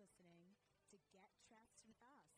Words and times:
listening 0.00 0.56
to 0.88 0.96
Get 1.12 1.28
Dressed 1.44 1.84
with 1.84 2.00
Us. 2.00 2.32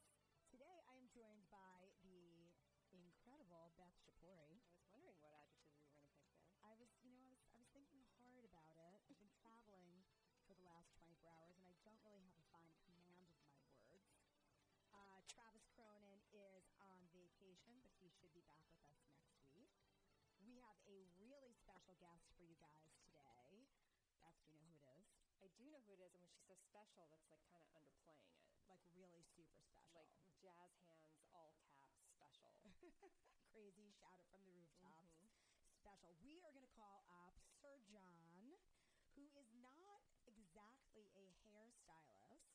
Today 0.51 0.83
I 0.83 0.99
am 0.99 1.07
joined 1.15 1.47
by 1.47 1.95
the 2.03 2.51
incredible 2.91 3.71
Beth 3.79 3.95
Shapori. 4.03 4.59
I 4.91 4.99
was 4.99 5.15
wondering 5.23 5.55
what 5.63 5.71
adjective 5.71 5.95
you 6.03 6.03
were 6.03 6.03
going 6.03 6.03
to 6.03 6.19
pick 6.19 6.43
there. 6.43 6.59
I 6.59 6.75
was, 6.75 6.91
you 7.07 7.15
know, 7.15 7.23
I 7.23 7.31
was, 7.31 7.39
I 7.55 7.63
was 7.63 7.71
thinking 7.71 8.03
hard 8.19 8.43
about 8.51 8.75
it. 8.83 8.91
I've 8.99 9.07
been 9.15 9.31
traveling 9.39 10.03
for 10.43 10.59
the 10.59 10.67
last 10.67 10.91
24 10.99 11.23
hours, 11.31 11.55
and 11.55 11.63
I 11.63 11.79
don't 11.87 12.03
really 12.03 12.27
have 12.27 12.35
a 12.35 12.43
fine 12.51 12.75
command 12.83 13.31
of 13.31 13.31
my 13.31 13.55
words. 13.79 14.11
Uh, 14.91 15.23
Travis 15.31 15.63
Cronin 15.79 16.19
is 16.35 16.67
on 16.83 16.99
vacation, 17.15 17.79
but 17.87 17.95
he 18.03 18.11
should 18.11 18.35
be 18.35 18.43
back 18.43 18.67
with 18.75 18.83
us 18.91 19.07
next 19.23 19.47
week. 19.55 19.71
We 20.43 20.59
have 20.67 20.83
a 20.91 21.07
really 21.15 21.55
special 21.55 21.95
guest 22.03 22.27
for 22.35 22.43
you 22.43 22.59
guys 22.59 22.91
today. 23.07 23.71
Beth, 24.19 24.43
do 24.51 24.51
you 24.51 24.67
know 24.67 24.75
who 24.83 24.91
it 24.99 25.07
is? 25.07 25.32
I 25.43 25.51
do 25.59 25.67
know 25.69 25.83
who 25.85 25.93
it 25.99 26.01
is, 26.01 26.15
and 26.15 26.23
when 26.23 26.31
she 26.31 26.41
says 26.47 26.63
special, 26.63 27.05
that's 27.11 27.27
like 27.29 27.43
kind 27.51 27.63
of 27.67 27.71
underplaying 27.75 28.31
it. 28.31 28.47
Like 28.71 28.79
really 28.95 29.27
super 29.35 29.59
special. 29.59 29.91
Like 29.93 30.09
jazz 30.39 30.71
hands, 30.87 31.19
all 31.35 31.59
caps, 31.67 31.99
special. 32.15 32.55
Crazy, 33.53 33.91
shout 33.99 34.17
it 34.23 34.27
from 34.31 34.47
the 34.47 34.55
rooftops. 34.55 35.19
Mhm. 35.19 35.29
Special. 35.83 36.15
We 36.23 36.41
are 36.47 36.53
going 36.55 36.65
to 36.65 36.75
call 36.79 37.03
up 37.11 37.35
Sir 37.61 37.77
John, 37.91 38.55
who 39.19 39.27
is 39.35 39.51
not 39.59 39.77
exactly 40.25 41.05
a 41.19 41.27
hairstylist. 41.51 42.47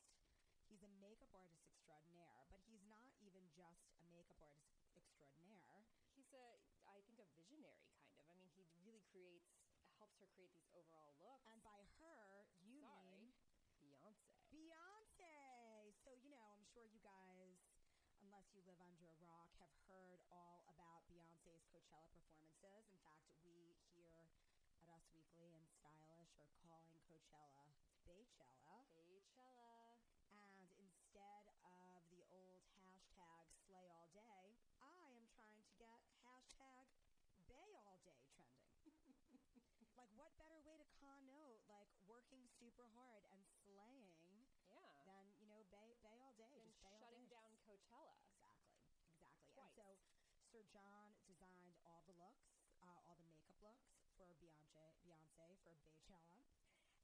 He's 0.68 0.84
a 0.84 0.91
makeup 0.99 1.32
artist 1.35 1.63
extraordinaire, 1.68 2.48
but 2.52 2.62
he's 2.68 2.84
not 2.88 3.04
even 3.20 3.48
just 3.55 3.84
a 3.96 4.04
makeup 4.12 4.40
artist 4.41 4.72
extraordinaire. 4.96 5.84
He's 6.16 6.32
a, 6.34 6.60
I 6.88 6.99
think, 7.08 7.20
a 7.20 7.27
visionary 7.35 7.88
kind 7.96 8.12
of. 8.20 8.27
I 8.32 8.35
mean, 8.35 8.52
he 8.55 8.63
really 8.84 9.04
creates, 9.12 9.48
helps 9.99 10.20
her 10.20 10.27
create 10.35 10.52
these 10.54 10.68
overall 10.76 11.13
looks. 11.20 11.46
And 11.48 11.63
by 11.63 11.82
her, 11.99 12.48
you 12.62 12.76
Sorry, 12.77 13.08
mean 13.08 13.32
Beyonce. 13.82 14.13
Beyonce. 14.52 15.93
So, 16.04 16.12
you 16.20 16.30
know, 16.30 16.41
I'm 16.43 16.67
sure 16.78 16.86
you 16.94 17.02
guys, 17.02 17.58
unless 18.22 18.46
you 18.54 18.62
live 18.70 18.78
under 18.78 19.10
a 19.10 19.18
rock, 19.26 19.50
have 19.58 19.74
heard 19.90 20.22
all 20.30 20.62
about 20.70 21.10
Beyonce's 21.10 21.66
Coachella 21.74 22.06
performances. 22.14 22.86
In 22.94 23.02
fact, 23.02 23.26
we 23.42 23.82
here 23.98 24.30
at 24.78 24.86
Us 24.94 25.02
Weekly 25.10 25.58
and 25.58 25.66
Stylish 25.82 26.38
are 26.38 26.54
calling 26.62 27.02
Coachella 27.10 27.66
Baychella. 28.05 28.86
Beychella. 28.94 29.98
And 30.30 30.70
instead 30.78 31.50
of 31.66 32.05
the 32.14 32.22
old 32.30 32.62
hashtag 32.78 33.50
slay 33.66 33.90
all 33.90 34.14
day, 34.14 34.62
I 34.78 35.18
am 35.18 35.26
trying 35.34 35.58
to 35.58 35.74
get 35.82 35.98
hashtag 36.22 36.94
bay 37.50 37.74
all 37.90 37.98
day 38.05 38.22
trending. 38.30 38.70
like, 39.98 40.14
what 40.14 40.38
better 40.38 40.62
way 40.62 40.78
to 40.78 40.86
connote, 41.02 41.58
like, 41.66 41.90
working 42.05 42.46
super 42.62 42.86
hard 42.94 43.26
and 43.34 43.42
slaying 43.66 44.14
Yeah. 44.70 44.94
than, 45.08 45.26
you 45.42 45.48
know, 45.48 45.64
bay, 45.72 45.98
bay 46.04 46.20
all 46.22 46.36
day? 46.38 46.46
and 46.54 46.64
just 46.68 46.78
bay 46.84 46.92
all 46.92 47.00
shutting 47.00 47.26
day. 47.26 47.34
down 47.34 47.54
Coachella. 47.78 48.18
Exactly, 48.26 48.74
exactly. 48.74 49.46
Twice. 49.54 49.54
And 49.54 49.70
so 49.70 49.86
Sir 50.50 50.64
John 50.74 51.14
designed 51.30 51.78
all 51.86 52.02
the 52.10 52.16
looks, 52.18 52.50
uh, 52.82 52.98
all 53.06 53.18
the 53.20 53.28
makeup 53.30 53.60
looks 53.62 53.86
for 54.18 54.34
Beyonce, 54.42 54.98
Beyonce 55.06 55.58
for 55.62 55.78
Beychella. 55.86 56.42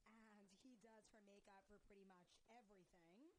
And 0.10 0.50
he 0.64 0.78
does 0.82 1.06
her 1.14 1.22
makeup 1.28 1.64
for 1.70 1.78
pretty 1.86 2.04
much 2.08 2.26
everything. 2.50 3.34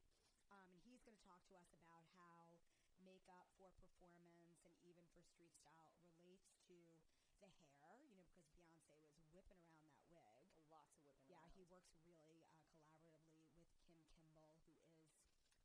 Um, 0.51 0.71
and 0.71 0.81
he's 0.87 1.03
going 1.03 1.17
to 1.17 1.25
talk 1.25 1.43
to 1.51 1.57
us 1.59 1.73
about 1.75 2.05
how 2.15 2.61
makeup 3.03 3.51
for 3.59 3.73
performance 3.75 4.63
and 4.65 4.77
even 4.87 5.05
for 5.11 5.25
street 5.25 5.53
style 5.59 5.97
relates 6.23 6.53
to 6.69 6.77
the 7.41 7.51
hair, 7.81 7.99
you 8.05 8.13
know, 8.15 8.23
because 8.31 8.47
Beyonce 8.55 8.95
was 9.03 9.27
whipping 9.35 9.61
around 9.67 9.91
that 9.91 10.07
wig. 10.13 10.39
Lots 10.71 10.95
of 10.95 11.03
whipping. 11.03 11.27
Yeah, 11.27 11.41
around. 11.41 11.51
he 11.57 11.65
works 11.67 11.97
really 12.07 12.47
uh, 12.77 12.93
collaboratively 13.03 13.65
with 13.67 13.81
Kim 13.89 13.99
Kimble, 14.15 14.61
who 14.69 14.77
is 14.79 14.85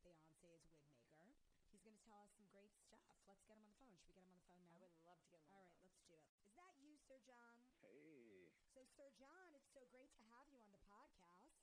wig 0.02 0.16
maker. 0.24 0.64
He's 1.70 1.84
going 1.84 1.94
to 1.96 1.99
tell 2.10 2.26
us 2.26 2.34
some 2.34 2.50
great 2.50 2.74
stuff. 2.74 2.98
Let's 3.30 3.46
get 3.46 3.54
him 3.54 3.62
on 3.62 3.70
the 3.70 3.78
phone. 3.78 3.94
Should 3.94 4.10
we 4.10 4.14
get 4.18 4.26
him 4.26 4.26
on 4.26 4.34
the 4.34 4.42
phone 4.50 4.58
now? 4.66 4.74
I 4.74 4.82
would 4.82 4.98
love 5.06 5.22
to 5.22 5.30
get 5.30 5.38
him 5.46 5.46
on 5.54 5.54
All 5.54 5.62
the 5.62 5.70
right, 5.70 5.78
phone. 5.78 5.86
let's 5.86 6.02
do 6.02 6.10
it. 6.18 6.26
Is 6.42 6.52
that 6.58 6.74
you, 6.82 6.98
Sir 7.06 7.18
John? 7.22 7.62
Hey, 7.80 8.50
So, 8.74 8.82
Sir 8.96 9.10
John, 9.18 9.54
it's 9.54 9.70
so 9.72 9.86
great 9.90 10.10
to 10.14 10.22
have 10.30 10.46
you 10.50 10.58
on 10.62 10.70
the 10.72 10.82
podcast. 10.90 11.54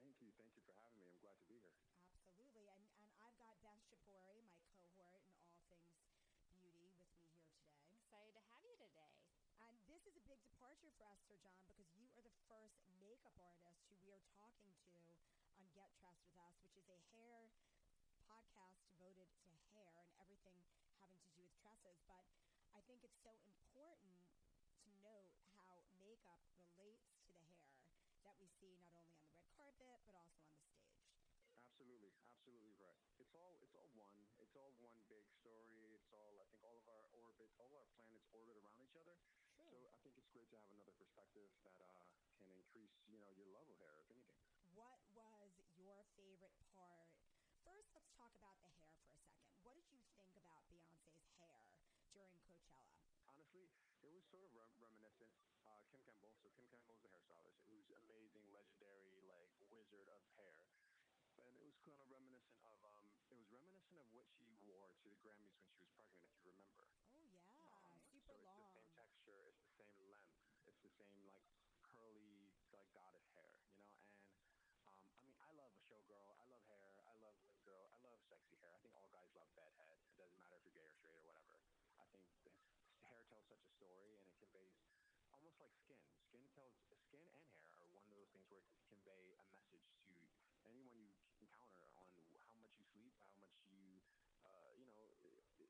thank 0.00 0.16
you. 0.20 0.30
Thank 0.36 0.56
you 0.56 0.62
for 0.64 0.72
having 0.80 0.98
me. 1.00 1.08
I'm 1.12 1.20
glad 1.20 1.36
to 1.40 1.46
be 1.46 1.58
here. 1.60 1.76
Absolutely. 2.04 2.66
And, 2.68 2.82
and 2.96 3.06
I've 3.20 3.36
got 3.38 3.60
Beth 3.62 3.80
Shapori, 3.88 4.42
my 4.48 4.64
cohort 4.72 5.22
in 5.28 5.36
all 5.44 5.60
things 5.68 5.92
beauty, 6.00 6.24
with 6.40 6.50
me 6.64 6.72
here 6.96 7.04
today. 7.04 7.36
Excited 7.92 8.32
to 8.34 8.42
have 8.50 8.64
you 8.64 8.76
today. 8.76 9.12
And 9.60 9.76
this 9.86 10.02
is 10.08 10.16
a 10.16 10.24
big 10.24 10.40
departure 10.42 10.90
for 10.96 11.04
us, 11.04 11.20
Sir 11.28 11.36
John, 11.36 11.60
because 11.68 11.86
you 11.92 12.08
are 12.16 12.24
the 12.24 12.34
first 12.48 12.76
makeup 12.98 13.36
artist 13.36 13.78
who 13.88 13.94
we 14.00 14.10
are 14.12 14.24
talking 14.36 14.72
to 14.88 14.92
on 15.52 15.68
Get 15.76 15.92
Dressed 16.00 16.24
with 16.24 16.36
Us, 16.40 16.56
which 16.64 16.76
is 16.76 16.88
a 16.88 16.98
hair 17.12 17.50
podcast 18.24 18.78
devoted 18.86 19.28
to 19.42 19.48
hair 19.74 19.92
and 20.00 20.08
everything 20.16 20.56
having 21.00 21.20
to 21.36 21.42
do. 21.90 21.98
But 22.06 22.24
I 22.74 22.80
think 22.86 23.02
it's 23.02 23.18
so 23.22 23.34
important 23.42 24.22
to 24.86 24.88
note 25.02 25.34
how 25.54 25.82
makeup 25.98 26.42
relates 26.54 27.10
to 27.26 27.34
the 27.34 27.34
hair 27.34 27.90
that 28.22 28.36
we 28.38 28.46
see 28.60 28.78
not 28.86 29.02
only 29.10 29.18
on 29.26 29.34
the 29.34 29.34
red 29.34 29.50
carpet 29.58 30.02
but 30.06 30.14
also 30.14 30.38
on 30.46 30.54
the 30.54 30.62
stage. 30.70 30.94
Absolutely, 31.66 32.12
absolutely 32.30 32.74
right. 32.78 32.98
It's 33.18 33.34
all 33.34 33.54
it's 33.62 33.74
all 33.74 33.90
one. 33.96 34.22
It's 34.38 34.54
all 34.54 34.72
one 34.78 35.00
big 35.10 35.26
story. 35.30 35.94
It's 35.98 36.10
all 36.14 36.38
I 36.40 36.46
think 36.50 36.62
all 36.62 36.76
of 36.78 36.86
our 36.86 37.04
orbit, 37.14 37.50
all 37.58 37.72
our 37.74 37.86
planets 37.94 38.28
orbit 38.34 38.56
around 38.60 38.80
each 38.82 38.96
other. 38.98 39.16
True. 39.54 39.66
So 39.70 39.76
I 39.92 39.98
think 40.02 40.14
it's 40.18 40.30
great 40.34 40.48
to 40.52 40.56
have 40.60 40.70
another 40.70 40.94
perspective 40.96 41.50
that 41.66 41.78
uh, 41.82 42.02
can 42.38 42.50
increase, 42.54 42.94
you 43.08 43.18
know, 43.18 43.30
your 43.34 43.48
love 43.50 43.68
of 43.70 43.76
hair, 43.78 43.94
if 43.98 44.08
anything. 44.10 44.38
What 44.74 44.98
was 45.10 45.52
your 45.76 46.04
favorite 46.14 46.54
part? 46.74 47.08
First, 47.64 47.90
let's 47.94 48.10
talk 48.16 48.32
about 48.36 48.58
the 48.62 48.70
hair 48.78 48.94
for 49.02 49.12
a 49.12 49.20
second. 49.22 49.56
What 49.62 49.76
did 49.76 49.86
you 49.92 50.00
think 50.16 50.34
about 50.36 50.64
Beyonce's 50.70 51.20
hair 51.36 51.64
during 52.20 52.44
Coachella? 52.44 52.84
Honestly, 53.24 53.70
it 54.04 54.10
was 54.12 54.24
sort 54.28 54.44
of 54.44 54.52
rem- 54.52 54.76
reminiscent. 54.80 55.32
Uh, 55.64 55.80
Kim 55.88 56.00
Kimble, 56.04 56.34
so 56.40 56.48
Kim 56.52 56.66
Kimble 56.68 56.92
is 56.92 57.04
a 57.04 57.08
hairstylist 57.08 57.60
who's 57.68 57.88
amazing, 57.96 58.44
legendary, 58.52 59.20
like 59.24 59.48
wizard 59.72 60.08
of 60.08 60.20
hair. 60.36 60.68
And 61.40 61.56
it 61.56 61.64
was 61.64 61.76
kind 61.84 62.00
of 62.00 62.08
reminiscent 62.10 62.60
of, 62.68 62.76
um, 62.84 63.08
it 63.30 63.36
was 63.40 63.48
reminiscent 63.50 63.96
of 64.00 64.08
what 64.12 64.28
she 64.28 64.52
wore 64.64 64.92
to 65.00 65.08
the 65.08 65.16
Grammys 65.24 65.56
when 65.56 65.68
she 65.72 65.80
was 65.80 65.88
pregnant, 65.96 66.28
if 66.28 66.36
you 66.44 66.52
remember. 66.52 66.84
Oh 67.08 67.20
yeah, 67.24 67.40
Um, 67.56 68.00
super 68.10 68.36
so 68.36 68.40
it's 68.44 68.54
the 68.56 68.64
same 68.68 68.88
texture, 68.92 69.40
it's 69.48 69.60
the 69.64 69.72
same 69.80 69.96
length, 70.12 70.36
it's 70.68 70.80
the 70.84 70.92
same 71.00 71.24
like 71.24 71.44
curly 71.80 72.52
like 72.72 72.88
goddess 72.92 73.26
hair, 73.32 73.56
you 73.64 73.72
know. 73.80 73.96
And 74.60 74.76
um, 74.84 75.00
I 75.16 75.20
mean, 75.24 75.36
I 75.40 75.50
love 75.56 75.72
a 75.74 75.80
showgirl. 75.88 76.30
I 76.36 76.44
love 76.48 76.62
hair. 76.68 76.92
I 77.06 77.14
love 77.20 77.36
girl. 77.64 77.86
I 77.92 77.98
love 78.04 78.18
sexy 78.28 78.56
hair. 78.60 78.72
I 78.74 78.80
think 78.82 78.94
all 78.96 79.08
guys 79.12 79.28
love 79.34 79.48
bedhead. 79.54 79.96
It 80.10 80.16
doesn't 80.16 80.38
matter 80.38 80.56
if 80.56 80.64
you're 80.64 80.74
gay 80.74 80.86
or 80.86 80.94
straight 80.94 81.18
or 81.18 81.26
whatever. 81.26 81.56
I 81.98 82.04
think 82.12 82.24
the 82.44 82.52
hair 83.04 83.22
tells 83.28 83.39
such 83.50 83.66
a 83.66 83.72
story, 83.74 84.14
and 84.14 84.30
it 84.30 84.38
conveys 84.38 84.78
almost 85.34 85.58
like 85.58 85.74
skin. 85.74 85.98
Skin 86.22 86.46
tells 86.54 86.78
skin 86.78 86.94
and 87.02 87.02
hair 87.10 87.42
are 87.74 87.90
one 87.90 88.06
of 88.06 88.14
those 88.14 88.30
things 88.30 88.46
where 88.46 88.62
it 88.62 88.70
can 88.70 88.82
convey 88.86 89.34
a 89.34 89.44
message 89.50 89.90
to 90.06 90.14
anyone 90.62 91.10
you 91.10 91.42
encounter 91.42 91.90
on 91.98 92.06
how 92.46 92.58
much 92.62 92.78
you 92.78 92.86
sleep, 92.94 93.14
how 93.26 93.34
much 93.42 93.58
you, 93.66 93.98
uh, 94.46 94.70
you 94.78 94.86
know, 94.86 95.10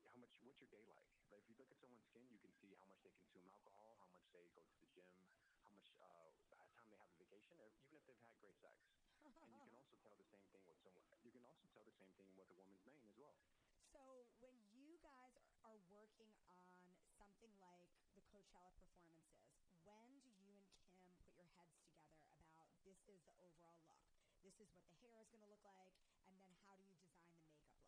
how 0.07 0.17
much 0.21 0.33
what's 0.45 0.61
your 0.61 0.69
day 0.69 0.85
like. 0.85 1.09
Like 1.33 1.41
if 1.41 1.49
you 1.49 1.57
look 1.57 1.71
at 1.73 1.79
someone's 1.81 2.05
skin, 2.05 2.27
you 2.29 2.37
can 2.41 2.53
see 2.53 2.75
how 2.77 2.85
much 2.85 3.01
they 3.01 3.11
consume 3.17 3.47
alcohol, 3.49 3.97
how 3.97 4.09
much 4.13 4.27
they 4.35 4.45
go 4.53 4.61
to 4.67 4.75
the 4.77 4.89
gym, 4.93 5.09
how 5.63 5.69
much 5.73 5.89
uh, 5.97 6.29
time 6.53 6.85
they 6.91 6.97
have 6.99 7.09
a 7.09 7.17
vacation, 7.17 7.57
or 7.57 7.67
even 7.73 7.91
if 7.97 8.03
they've 8.05 8.21
had 8.21 8.35
great 8.37 8.57
sex. 8.61 8.75
and 9.25 9.49
you 9.55 9.61
can 9.63 9.73
also 9.73 9.97
tell 10.03 10.15
the 10.17 10.27
same 10.27 10.45
thing 10.53 10.63
with 10.67 10.79
someone. 10.83 11.07
You 11.23 11.31
can 11.33 11.45
also 11.47 11.65
tell 11.73 11.85
the 11.87 11.95
same 11.95 12.11
thing 12.17 12.29
with 12.35 12.47
a 12.51 12.55
woman's 12.57 12.83
mane 12.85 13.03
as 13.07 13.15
well. 13.17 13.37
So 13.93 14.25
when 14.39 14.55
you 14.73 14.97
guys 15.03 15.35
are- 15.37 15.53
are 15.69 15.79
working 15.91 16.33
on 16.49 16.97
something 17.19 17.53
like 17.61 17.89
the 18.17 18.23
Coachella 18.51 18.75
performances, 18.75 19.47
when 19.87 20.03
do 20.19 20.27
you 20.27 20.59
and 20.59 20.83
Kim 20.99 21.15
put 21.23 21.31
your 21.39 21.47
heads 21.55 21.71
together 21.79 22.19
about 22.35 22.67
this 22.83 22.99
is 23.07 23.23
the 23.23 23.31
overall 23.39 23.79
look? 23.87 24.03
This 24.43 24.59
is 24.59 24.67
what 24.75 24.83
the 24.91 24.99
hair 24.99 25.23
is 25.23 25.31
going 25.31 25.39
to 25.39 25.51
look 25.55 25.63
like, 25.63 25.95
and 26.27 26.35
then 26.35 26.51
how 26.67 26.75
do 26.75 26.83
you 26.83 26.91
design 26.99 27.23
the 27.31 27.31
makeup 27.31 27.55
look? 27.63 27.79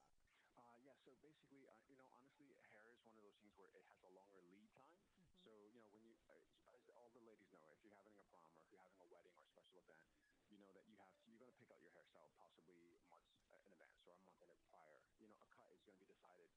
Uh, 0.55 0.79
yeah, 0.87 0.95
so 1.03 1.11
basically, 1.19 1.67
uh, 1.67 1.75
you 1.91 1.99
know, 1.99 2.07
honestly, 2.15 2.55
hair 2.63 2.79
is 2.95 3.03
one 3.03 3.11
of 3.19 3.27
those 3.27 3.35
things 3.43 3.51
where 3.59 3.67
it 3.75 3.83
has 3.91 4.07
a 4.07 4.11
longer 4.15 4.39
lead 4.47 4.71
time. 4.71 5.03
So, 5.43 5.51
you 5.75 5.83
know, 5.83 5.91
when 5.91 6.07
you, 6.07 6.15
uh, 6.31 6.39
as 6.71 6.79
all 6.95 7.11
the 7.11 7.27
ladies 7.27 7.51
know, 7.51 7.67
if 7.67 7.83
you're 7.83 7.99
having 7.99 8.15
a 8.15 8.23
prom 8.31 8.47
or 8.55 8.63
if 8.63 8.71
you're 8.71 8.79
having 8.79 9.03
a 9.03 9.09
wedding 9.11 9.35
or 9.35 9.43
a 9.43 9.51
special 9.51 9.83
event, 9.83 10.07
you 10.47 10.63
know 10.63 10.71
that 10.71 10.87
you 10.87 10.95
have 10.95 11.11
to, 11.11 11.27
you're 11.27 11.43
going 11.43 11.51
to 11.51 11.59
pick 11.59 11.75
out 11.75 11.83
your 11.83 11.91
hairstyle 11.91 12.31
possibly 12.39 12.87
months 13.11 13.35
uh, 13.51 13.59
in 13.67 13.75
advance 13.75 13.99
or 14.07 14.15
a 14.15 14.23
month 14.23 14.39
in 14.39 14.55
prior. 14.71 15.03
You 15.19 15.27
know, 15.27 15.43
a 15.43 15.47
cut 15.59 15.67
is 15.75 15.83
going 15.83 15.99
to 15.99 16.03
be 16.07 16.07
decided 16.07 16.47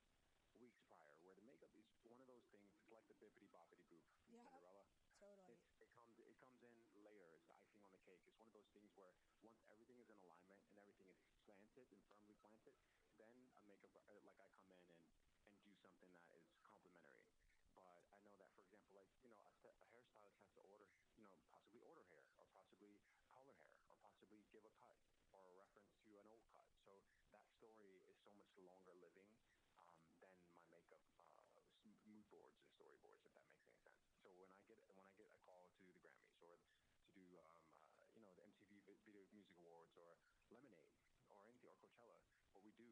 weeks 0.63 0.81
prior, 0.89 1.13
where 1.27 1.37
the 1.37 1.45
makeup 1.45 1.73
is 1.77 1.85
one 2.09 2.23
of 2.23 2.27
those 2.31 2.47
things, 2.49 2.73
it's 2.81 2.89
like 2.89 3.05
the 3.13 3.19
bippity 3.21 3.49
boppity 3.53 3.85
boop 3.93 4.01
from 4.17 4.26
Yeah. 4.37 4.45
Cinderella. 4.45 4.85
Totally. 5.17 5.57
It, 5.57 5.61
it 5.81 5.91
comes 5.97 6.13
it 6.21 6.37
comes 6.37 6.61
in 6.61 6.77
later. 7.01 7.33
It's 7.33 7.49
the 7.49 7.57
icing 7.57 7.81
on 7.81 7.89
the 7.89 8.03
cake. 8.05 8.21
It's 8.29 8.37
one 8.37 8.53
of 8.53 8.53
those 8.53 8.69
things 8.77 8.93
where 9.01 9.17
once 9.41 9.65
everything 9.73 9.97
is 9.97 10.13
in 10.13 10.21
alignment 10.21 10.61
and 10.69 10.77
everything 10.77 11.09
is 11.17 11.25
planted 11.49 11.89
and 11.89 12.05
firmly 12.05 12.37
planted, 12.37 12.77
then 13.17 13.33
a 13.57 13.61
makeup 13.65 13.97
uh, 13.97 14.21
like 14.29 14.37
I 14.45 14.49
come 14.61 14.69
in 14.77 14.85
and 14.93 15.01
and 15.49 15.57
do 15.65 15.73
something 15.81 16.13
that 16.21 16.29
is 16.37 16.45
complementary. 16.61 17.25
But 17.73 17.89
I 18.13 18.21
know 18.21 18.37
that, 18.37 18.53
for 18.53 18.61
example, 18.61 18.93
like 18.93 19.09
you 19.25 19.33
know, 19.33 19.41
a, 19.41 19.51
a 19.57 19.65
hairstylist 19.65 20.13
has 20.21 20.29
to 20.45 20.49
order, 20.61 20.85
you 21.17 21.25
know, 21.25 21.41
possibly 21.49 21.81
order 21.89 22.05
hair, 22.13 22.29
or 22.37 22.45
possibly 22.53 23.01
color 23.33 23.57
hair, 23.57 23.81
or 23.89 23.97
possibly 24.05 24.45
give 24.53 24.65
a 24.69 24.73
cut, 24.77 24.93
or 25.33 25.41
a 25.49 25.53
reference 25.57 25.97
to 26.05 26.21
an 26.21 26.29
old 26.29 26.45
cut. 26.53 26.69
So 26.85 27.01
that 27.33 27.49
story 27.49 28.05
is 28.05 28.21
so 28.21 28.37
much 28.37 28.53
longer 28.61 28.93
living 29.01 29.33
um, 29.81 29.97
than 30.21 30.37
my 30.53 30.61
makeup 30.69 31.03
uh, 31.37 31.61
s- 31.63 32.01
mood 32.07 32.25
boards 32.31 32.57
and 32.61 32.69
storyboards, 32.71 33.23
if 33.25 33.33
that 33.35 33.47
makes 33.49 33.65
any 33.71 33.79
sense. 33.83 34.07
So 34.23 34.31
when 34.39 34.51
I 34.53 34.61
get 34.67 34.81
when 34.87 34.99
I 35.01 35.11
get 35.19 35.31
a 35.33 35.39
call 35.47 35.69
to 35.77 35.83
the 35.89 35.97
Grammys 36.01 36.43
or 36.43 36.57
to 36.63 37.07
do 37.15 37.39
um, 37.43 37.61
uh, 38.01 38.09
you 38.15 38.21
know 38.23 38.33
the 38.37 38.45
MTV 38.47 38.81
Vi- 38.87 39.03
Video 39.07 39.25
Music 39.33 39.57
Awards 39.63 39.95
or 39.99 40.17
Lemonade 40.51 40.95
or 41.31 41.43
anything 41.43 41.71
or 41.71 41.79
Coachella, 41.83 42.19
what 42.55 42.63
we 42.63 42.71
do, 42.79 42.87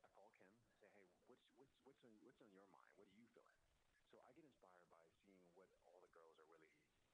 I, 0.00 0.04
I 0.04 0.08
call 0.16 0.32
Kim, 0.40 0.48
say, 0.80 0.88
hey, 0.96 1.12
what's 1.28 1.44
what's 1.56 1.76
what's 1.84 2.00
on 2.04 2.16
what's 2.24 2.40
on 2.40 2.48
your 2.56 2.68
mind? 2.72 2.92
What 2.96 3.08
are 3.12 3.18
you 3.18 3.28
feeling? 3.36 3.60
So 4.08 4.20
I 4.24 4.32
get 4.32 4.46
inspired 4.48 4.88
by 4.88 5.02
seeing 5.26 5.44
what 5.58 5.68
all 5.84 6.00
the 6.00 6.12
girls 6.14 6.38
are 6.40 6.48
really 6.48 6.70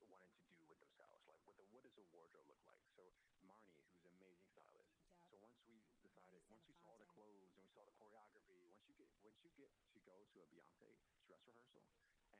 wanting 0.06 0.36
to 0.46 0.52
do 0.54 0.64
with 0.68 0.78
themselves. 0.78 1.26
Like, 1.26 1.40
what 1.48 1.56
the 1.58 1.64
what 1.74 1.82
does 1.82 1.96
a 1.98 2.04
wardrobe 2.12 2.46
look 2.46 2.62
like? 2.68 2.84
So 2.94 3.02
Marni, 3.42 3.74
who's 3.88 4.04
an 4.04 4.14
amazing 4.20 4.46
stylist. 4.52 4.94
Yep. 5.00 5.18
So 5.30 5.34
once 5.40 5.58
we 5.66 5.80
decided, 6.04 6.44
once 6.50 6.62
we 6.68 6.76
saw 6.76 6.94
the 7.00 7.08
clothes 7.10 7.50
and 7.56 7.62
we 7.64 7.70
saw 7.72 7.82
the 7.82 7.94
choreography, 7.96 8.60
once 8.68 8.84
you 8.86 8.94
get 8.94 9.10
once 9.24 9.40
you 9.40 9.50
get 9.56 9.72
to 9.96 9.98
go 10.04 10.14
to 10.20 10.36
a 10.42 10.46
Beyonce 10.52 11.00
dress 11.24 11.42
rehearsal, 11.48 11.88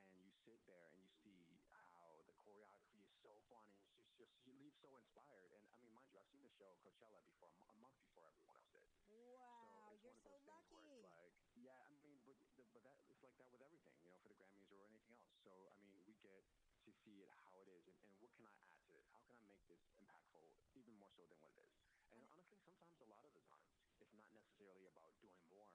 and 0.06 0.14
you 0.20 0.31
sit 0.44 0.61
there 0.69 0.93
and 0.93 1.00
you 1.00 1.11
see 1.25 1.56
how 1.73 2.20
the 2.29 2.37
choreography 2.44 3.00
is 3.00 3.14
so 3.25 3.32
fun 3.49 3.64
and 3.73 3.81
it's 3.81 4.12
just, 4.12 4.12
just 4.20 4.35
you 4.44 4.52
leave 4.61 4.76
so 4.76 4.93
inspired. 5.00 5.56
And 5.56 5.64
I 5.64 5.80
you, 5.80 5.80
I've 6.21 6.29
seen 6.29 6.45
the 6.45 6.53
show 6.53 6.77
Coachella 6.85 7.25
before, 7.25 7.49
a 7.57 7.77
month 7.81 7.97
before 8.05 8.29
everyone 8.29 8.53
else 8.61 8.69
did. 8.77 8.85
Wow, 9.09 9.89
So 9.89 9.97
you're 10.05 10.13
so 10.21 10.37
those 10.45 10.61
things 10.69 10.85
where 10.85 11.01
lucky. 11.01 11.01
like, 11.01 11.33
yeah, 11.57 11.81
I 11.81 11.89
mean, 11.97 12.21
but 12.29 12.37
the, 12.57 12.65
but 12.77 12.85
that 12.85 13.01
it's 13.09 13.25
like 13.25 13.37
that 13.41 13.49
with 13.49 13.65
everything, 13.65 13.97
you 14.05 14.13
know, 14.13 14.21
for 14.21 14.29
the 14.29 14.37
Grammys 14.37 14.69
or 14.69 14.85
anything 14.85 15.17
else. 15.17 15.33
So 15.41 15.73
I 15.73 15.81
mean, 15.81 16.05
we 16.05 16.13
get 16.21 16.45
to 16.85 16.91
see 16.93 17.25
it 17.25 17.33
how 17.41 17.57
it 17.57 17.69
is, 17.73 17.89
and, 17.89 17.97
and 18.05 18.13
what 18.21 18.33
can 18.37 18.45
I 18.45 18.53
add 18.69 18.77
to 18.85 18.93
it? 19.01 19.05
How 19.09 19.25
can 19.25 19.33
I 19.41 19.45
make 19.49 19.65
this 19.65 19.81
impactful 19.97 20.45
even 20.77 20.93
more 21.01 21.09
so 21.17 21.25
than 21.25 21.41
what 21.41 21.57
it 21.57 21.65
is? 21.65 21.73
And 22.13 22.21
honestly, 22.29 22.61
sometimes 22.61 23.01
a 23.01 23.09
lot 23.09 23.25
of 23.25 23.33
the 23.33 23.41
time, 23.49 23.73
it's 24.01 24.13
not 24.13 24.29
necessarily 24.37 24.85
about 24.93 25.17
doing 25.25 25.41
more, 25.49 25.73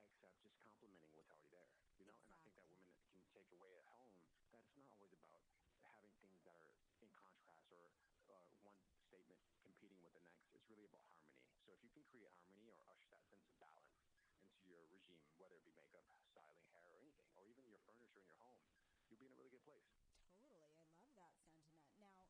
except 0.00 0.40
just 0.40 0.56
complimenting 0.64 1.12
what's 1.12 1.20
already 1.20 1.48
there, 1.52 1.68
you 2.00 2.04
know. 2.08 2.16
And 2.24 2.32
I 2.32 2.38
think 2.40 2.56
that 2.56 2.66
women 2.68 2.88
can 3.12 3.20
take 3.32 3.48
away 3.52 3.76
at 3.76 3.86
home 3.92 4.12
that 4.52 4.60
it's 4.64 4.76
not 4.80 4.92
always 4.96 5.20
about 5.24 5.44
having 5.84 6.12
things 6.20 6.40
that 6.44 6.56
are 6.60 6.72
in 7.00 7.08
contrast 7.12 7.64
or 7.72 7.88
uh, 8.28 8.52
one 8.60 8.80
statement 9.08 9.40
competing 9.64 9.96
with 10.04 10.12
the 10.12 10.20
next. 10.20 10.52
It's 10.52 10.60
really 10.72 10.88
about 10.88 11.04
harmony. 11.12 11.52
So 11.60 11.76
if 11.76 11.80
you 11.84 11.92
can 11.92 12.04
create 12.08 12.32
harmony 12.40 12.72
or 12.72 12.80
usher 12.88 13.08
that 13.12 13.24
sense 13.28 13.44
of 13.44 13.56
balance 13.60 13.92
into 14.40 14.64
your 14.64 14.88
regime, 14.88 15.28
whether 15.36 15.56
it 15.60 15.64
be 15.68 15.76
makeup, 15.76 16.08
styling, 16.32 16.64
hair, 16.72 16.88
or 16.88 16.96
anything, 16.96 17.28
or 17.36 17.44
even 17.44 17.68
your 17.68 17.80
furniture 17.84 18.24
in 18.24 18.28
your 18.32 18.40
home, 18.40 18.64
you'll 19.06 19.20
be 19.20 19.28
in 19.28 19.34
a 19.36 19.40
really 19.40 19.52
good 19.52 19.64
place. 19.68 19.84
Totally. 20.32 20.64
I 21.04 21.12
love 21.12 21.12
that 21.20 21.36
sentiment. 21.44 21.92
Now, 22.00 22.24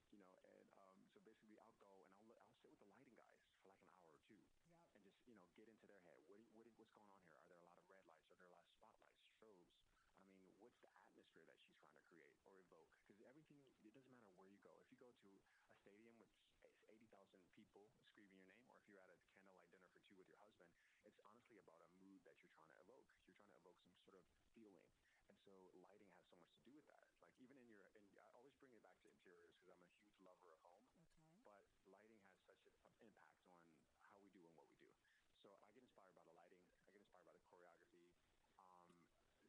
you 0.09 0.19
know. 0.23 0.33
And 0.41 0.71
um, 0.73 1.05
so 1.13 1.21
basically, 1.21 1.59
I'll 1.61 1.77
go 1.77 2.07
and 2.07 2.09
I'll 2.17 2.39
I'll 2.49 2.57
sit 2.63 2.71
with 2.73 2.81
the 2.81 2.89
lighting 2.89 3.13
guys 3.13 3.37
for 3.61 3.69
like 3.69 3.77
an 3.83 3.91
hour 3.93 4.15
or 4.17 4.21
two 4.25 4.41
Yep. 4.41 4.49
and 4.95 5.01
just 5.05 5.21
you 5.29 5.35
know 5.37 5.45
get 5.57 5.69
into 5.69 5.87
their 5.87 6.01
head. 6.07 6.23
What, 6.27 6.39
you- 6.41 6.49
what 6.57 6.67
what's 6.77 6.93
going 6.95 7.11
on 7.11 7.21
here? 7.29 7.37
Are 7.41 7.47
there 7.49 7.59
a 7.61 7.65
lot 7.67 7.77
of 7.77 7.85
red 7.89 8.03
lights? 8.07 8.29
Are 8.31 8.37
there 8.37 8.47
a 8.49 8.53
lot 8.53 8.63
of 8.65 8.71
spotlights, 8.73 9.21
strobes? 9.37 9.73
I 10.25 10.29
mean, 10.31 10.52
what's 10.63 10.79
the 10.79 10.91
atmosphere 10.95 11.43
that 11.51 11.59
she's 11.59 11.75
trying 11.75 11.91
to 11.93 12.03
create 12.07 12.39
or 12.47 12.55
evoke? 12.63 12.87
Because 13.03 13.19
everything, 13.27 13.59
it 13.83 13.91
doesn't 13.93 14.15
matter 14.15 14.31
where 14.39 14.47
you 14.47 14.59
go. 14.63 14.79
If 14.79 14.89
you 14.95 14.99
go 15.03 15.11
to 15.11 15.29
a 15.35 15.75
stadium 15.83 16.15
with 16.23 16.31
eighty 16.87 17.07
thousand 17.11 17.43
people 17.59 17.91
screaming 18.07 18.39
your 18.39 18.47
name, 18.47 18.63
or 18.71 18.79
if 18.79 18.87
you're 18.87 19.03
at 19.03 19.11
a 19.11 19.19
candlelight 19.27 19.67
dinner 19.75 19.91
for 19.91 19.99
two 20.07 20.15
with 20.17 20.31
your 20.31 20.39
husband, 20.39 20.71
it's 21.03 21.19
honestly 21.19 21.59
about 21.59 21.83
a 21.83 21.91
mood 21.99 22.23
that 22.25 22.39
you're 22.39 22.55
trying 22.55 22.71
to 22.79 22.83
evoke. 22.87 23.11
You're 23.27 23.35
trying 23.43 23.51
to 23.53 23.59
evoke 23.67 23.79
some 23.83 23.99
sort 24.07 24.15
of 24.17 24.25
feeling, 24.55 24.87
and 25.27 25.35
so 25.43 25.51
lighting 25.83 26.07
has 26.15 26.23
so 26.31 26.39
much 26.39 26.55
to 26.55 26.63
do 26.63 26.79
with 26.79 26.87
that. 26.87 27.11
Like 27.19 27.35
even 27.43 27.59
in 27.59 27.67
your, 27.67 27.83
and 27.99 28.15
I 28.23 28.31
always 28.39 28.55
bring 28.63 28.71
it 28.73 28.83
back 28.87 29.03
to 29.03 29.11
interiors 29.11 29.51
because 29.59 29.75
I'm 29.75 29.83
a 29.83 29.91
huge 29.99 30.15
lover 30.23 30.55
of 30.55 30.63
home 30.63 30.79
Okay. 30.95 31.11
but 31.43 31.63
lighting 31.91 32.15
has 32.23 32.39
such 32.47 32.63
an 32.71 32.77
impact 33.03 33.43
on 33.51 33.67
how 34.07 34.15
we 34.23 34.31
do 34.31 34.47
and 34.47 34.55
what 34.55 34.71
we 34.71 34.79
do. 34.79 34.95
So 35.43 35.51
I 35.59 35.67
get 35.75 35.83
inspired 35.83 36.15
by 36.15 36.23
the 36.23 36.35
lighting. 36.39 36.63
I 36.87 36.91
get 36.95 37.03
inspired 37.03 37.27
by 37.27 37.35
the 37.35 37.43
choreography. 37.51 38.07
Um, 38.55 38.87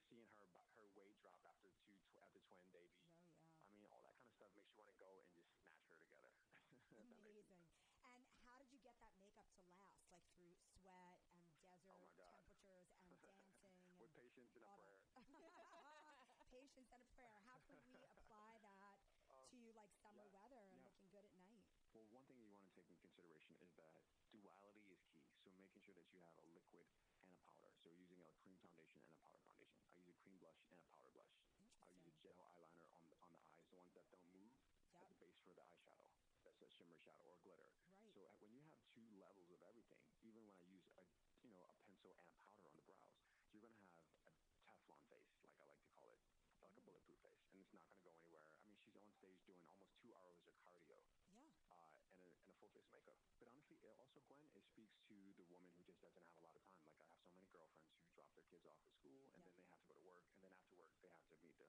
seeing 0.10 0.30
her 0.38 0.48
bu- 0.50 0.69
her 0.77 0.88
weight 0.98 1.13
drop 1.21 1.38
after 1.63 1.80
two 1.88 1.95
tw- 2.04 2.19
after 2.21 2.39
twin 2.39 2.62
baby. 2.71 3.00
Oh, 3.31 3.39
yeah. 3.39 3.56
I 3.69 3.74
mean, 3.75 3.89
all 3.89 4.01
that 4.01 4.15
kind 4.18 4.27
of 4.27 4.33
stuff 4.36 4.50
makes 4.54 4.71
you 4.71 4.77
want 4.77 4.89
to 4.89 4.95
go 5.00 5.19
and 5.19 5.31
just 5.33 5.50
snatch 5.56 5.83
her 5.88 5.94
together. 5.95 6.31
If 6.88 6.89
that 6.92 7.06
makes 7.07 7.21
sense. 7.21 7.21
Amazing. 7.21 7.63
And 8.00 8.25
how 8.44 8.57
did 8.57 8.69
you 8.71 8.80
get 8.80 8.98
that 9.00 9.15
makeup 9.18 9.48
to 9.56 9.62
last? 9.62 10.06
Like 10.10 10.24
through 10.33 10.56
sweat 10.77 11.19
and 11.30 11.42
desert 11.62 12.10
Oh 12.15 12.15
temperatures 12.15 12.88
and 12.98 13.18
dancing 13.21 13.80
and 13.88 13.98
With 13.98 14.12
patience 14.13 14.51
and 14.54 14.63
a 14.63 14.68
prayer. 14.68 15.00
patience 16.50 16.89
and 16.92 17.01
a 17.01 17.06
prayer. 17.06 17.39
How 17.44 17.60
can 17.65 17.80
we 17.83 17.98
apply 18.04 18.57
that 18.62 18.95
Uh, 19.27 19.44
to 19.50 19.71
like 19.74 19.92
summer 20.01 20.25
yeah, 20.25 20.27
weather 20.27 20.62
and 20.69 20.80
yeah. 20.80 20.83
looking 20.83 21.07
good 21.10 21.24
at 21.25 21.36
night? 21.36 21.63
Well, 21.94 22.04
one 22.10 22.25
thing 22.25 22.39
you 22.42 22.50
want 22.50 22.65
to 22.65 22.71
take 22.75 22.89
into 22.89 23.00
consideration 23.00 23.56
is 23.62 23.71
that 23.80 23.94
duality 24.31 24.83
is 24.92 25.00
key. 25.07 25.30
So 25.39 25.50
making 25.56 25.80
sure 25.80 25.94
that 25.95 26.10
you 26.12 26.19
have 26.19 26.36
a 26.38 26.45
liquid 26.51 26.88
and 27.21 27.30
a 27.31 27.38
powder. 27.39 27.71
So 27.80 27.88
using 27.89 28.19
a 28.21 28.30
cream 28.42 28.57
foundation 28.60 29.00
and 29.00 29.10
a 29.13 29.15
powder 29.15 29.39
foundation. 29.45 29.80
I 29.88 29.94
use 29.95 30.10
a 30.10 30.15
cream 30.19 30.36
blush 30.42 30.60
and 30.65 30.74
a 30.74 30.80
powder 30.83 31.07
blush. 31.13 31.31
I 31.80 31.88
use 31.94 32.06
a 32.07 32.12
Interesting. 32.12 32.12
Gel 32.24 32.40
eyeliner 32.40 32.88
on 32.96 33.10
the, 33.12 33.18
on 33.20 33.31
the 33.36 33.42
eyes, 33.44 33.68
the 33.68 33.75
ones 33.75 33.92
that 33.94 34.08
don't 34.10 34.24
move, 34.31 34.56
Yep. 34.96 35.04
as 35.04 35.12
a 35.12 35.16
base 35.20 35.40
for 35.44 35.52
the 35.54 35.62
eyeshadow. 35.62 36.08
That's 36.44 36.62
a 36.62 36.68
shimmer 36.68 36.96
shadow 36.96 37.28
or 37.28 37.38
glitter. 37.44 37.68
Right. 38.00 38.31
So 38.31 38.46
when 38.46 38.52
you 38.54 38.62
have 38.64 38.80
two 38.94 39.08
levels 39.16 39.50
of 39.52 39.62
everything, 39.62 40.04
even 40.24 40.46
when 40.46 40.56
I 40.56 40.64
use 40.64 40.88
a 40.96 41.04
you 41.44 41.52
know 41.52 41.68
a 41.68 41.74
pencil 41.84 42.16
and 42.16 42.24
a 42.24 42.31
powder 42.40 42.64
on 42.68 42.75
the 42.75 42.82
brows, 42.88 43.20
you're 43.51 43.60
gonna 43.62 43.75
have 43.75 43.92
a 44.24 44.32
Teflon 44.63 45.03
face, 45.12 45.27
like 45.44 45.51
I 45.60 45.63
like 45.68 45.80
to 45.84 45.89
call 45.92 46.08
it, 46.08 46.20
like 46.63 46.72
a 46.75 46.82
bulletproof 46.82 47.20
face, 47.20 47.44
and 47.51 47.60
it's 47.60 47.72
not 47.74 47.84
gonna 47.84 48.00
go 48.00 48.13
anywhere. 48.15 48.48
I 48.60 48.63
mean, 48.63 48.77
she's 48.80 48.96
on 48.96 49.12
stage 49.12 49.44
doing 49.44 49.68
almost 49.68 49.92
two 50.00 50.15
hours 50.15 50.39
of 50.48 50.56
cardio 50.63 51.03
Yeah. 51.32 51.51
uh, 51.68 51.92
and, 52.15 52.24
a, 52.27 52.32
and 52.39 52.48
a 52.50 52.56
full 52.56 52.70
face 52.72 52.88
makeup. 52.92 53.20
But 53.39 53.48
honestly, 53.51 53.75
it 53.84 54.00
also 54.00 54.20
Gwen, 54.24 54.48
it 54.56 54.63
speaks 54.63 54.96
to 55.12 55.15
the 55.36 55.44
woman 55.51 55.72
who 55.75 55.84
just 55.84 56.00
doesn't 56.00 56.24
have 56.24 56.38
a 56.38 56.44
lot 56.44 56.56
of 56.56 56.63
time. 56.63 56.80
Like 56.88 57.00
I 57.00 57.06
have 57.12 57.20
so 57.20 57.32
many 57.36 57.48
girlfriends 57.51 58.00
who 58.00 58.08
drop 58.15 58.32
their 58.36 58.48
kids 58.48 58.63
off 58.65 58.80
at 58.80 58.92
school 58.96 59.27
and 59.36 59.44
Yeah. 59.44 59.44
then 59.44 59.56
they 59.56 59.65
have 59.68 59.80
to 59.84 59.88
go 59.88 59.94
to 59.96 60.03
work, 60.03 60.24
and 60.32 60.39
then 60.39 60.51
after 60.51 60.75
work 60.80 60.96
they 61.01 61.12
have 61.12 61.27
to 61.27 61.36
meet 61.44 61.56
their 61.60 61.68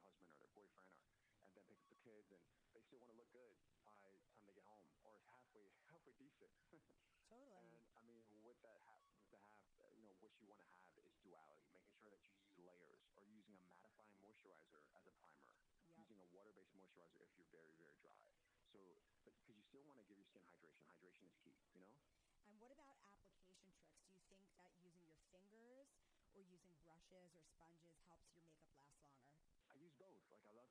boyfriend, 0.64 1.12
or 1.20 1.44
and 1.44 1.52
then 1.56 1.64
pick 1.68 1.78
up 1.80 1.88
the 1.92 2.00
kids, 2.00 2.28
and 2.32 2.40
they 2.72 2.80
still 2.80 3.00
want 3.00 3.12
to 3.12 3.18
look 3.18 3.30
good 3.32 3.52
by 4.00 4.08
the 4.08 4.20
time 4.20 4.44
they 4.48 4.54
get 4.56 4.64
home, 4.66 4.88
or 5.04 5.12
it's 5.14 5.26
halfway 5.28 5.68
halfway 5.90 6.14
decent. 6.16 6.52
Totally. 6.68 6.82
And 7.28 7.88
I 7.96 8.02
mean, 8.04 8.24
with 8.44 8.60
that, 8.62 8.80
ha- 8.84 9.00
with 9.16 9.28
the 9.32 9.38
have, 9.40 9.56
uh, 9.80 9.88
you 9.96 10.04
know, 10.04 10.14
what 10.20 10.32
you 10.40 10.46
want 10.48 10.60
to 10.60 10.68
have 10.68 10.88
is 10.96 11.12
duality, 11.24 11.68
making 11.72 11.94
sure 11.96 12.10
that 12.12 12.20
you 12.24 12.32
use 12.36 12.54
layers 12.60 13.04
or 13.16 13.24
using 13.24 13.56
a 13.58 13.64
mattifying 13.64 14.16
moisturizer 14.20 14.76
as 14.84 15.06
a 15.06 15.12
primer, 15.22 15.56
Yep. 15.86 15.96
using 15.96 16.18
a 16.20 16.26
water-based 16.28 16.74
moisturizer 16.74 17.22
if 17.24 17.32
you're 17.36 17.48
very, 17.50 17.72
very 17.76 17.94
dry. 18.00 18.28
So, 18.70 18.98
because 19.24 19.56
you 19.56 19.62
still 19.62 19.82
want 19.84 19.98
to 19.98 20.04
give 20.04 20.16
your 20.18 20.26
skin 20.26 20.42
hydration. 20.44 20.84
Hydration 20.88 21.24
is 21.26 21.34
key, 21.42 21.56
you 21.72 21.80
know? 21.80 21.96
And 22.44 22.58
what 22.60 22.70
about 22.70 22.96
application 23.00 23.72
tricks? 23.72 24.04
Do 24.04 24.12
you 24.12 24.20
think 24.28 24.50
that 24.56 24.74
using 24.78 25.06
your 25.06 25.18
fingers 25.32 25.88
or 26.34 26.40
using 26.42 26.74
brushes 26.82 27.34
or 27.34 27.42
sponges 27.42 27.96
helps 28.06 28.28
your 28.34 28.44
makeup 28.44 28.68
last 28.76 29.00
longer? 29.00 29.32
I 29.68 29.74
use 29.74 29.92
both. 29.98 30.22
Like 30.28 30.44
I 30.44 30.50
love 30.50 30.68